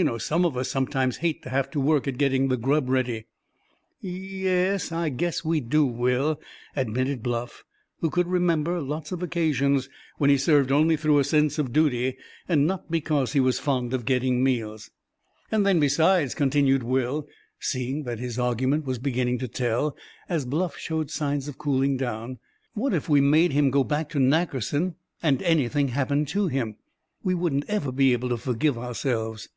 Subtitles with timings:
[0.00, 2.88] You know some of us sometimes hate to have to work at getting the grub
[2.88, 3.26] ready."
[4.00, 6.40] "Y yes, I guess we do, Will,"
[6.76, 7.64] admitted Bluff,
[8.00, 12.16] who could remember lots of occasions when he served only through a sense of duty,
[12.48, 14.92] and not because he was fond of getting meals.
[15.50, 17.26] "Then besides," continued Will,
[17.58, 19.96] seeing that his argument was beginning to tell,
[20.28, 22.38] as Bluff showed signs of cooling down,
[22.74, 24.94] "what if we made him go back to Nackerson,
[25.24, 26.76] and anything happened to him,
[27.24, 29.48] we wouldn't ever be able to forgive ourselves."